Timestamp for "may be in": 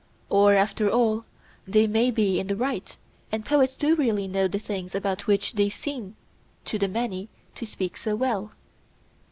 1.85-2.47